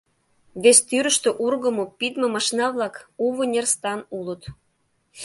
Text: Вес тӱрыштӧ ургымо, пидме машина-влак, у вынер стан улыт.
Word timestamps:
Вес 0.63 0.79
тӱрыштӧ 0.87 1.29
ургымо, 1.45 1.85
пидме 1.97 2.27
машина-влак, 2.35 2.95
у 3.23 3.25
вынер 3.35 3.65
стан 3.73 3.99
улыт. 4.17 4.41